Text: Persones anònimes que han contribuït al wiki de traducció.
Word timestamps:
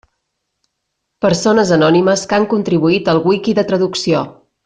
Persones 1.25 1.73
anònimes 1.75 2.25
que 2.31 2.37
han 2.39 2.49
contribuït 2.55 3.13
al 3.15 3.23
wiki 3.29 3.55
de 3.61 3.69
traducció. 3.75 4.27